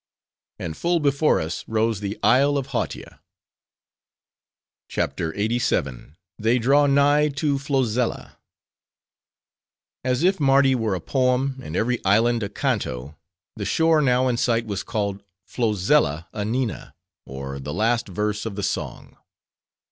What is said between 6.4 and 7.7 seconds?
Draw Nigh To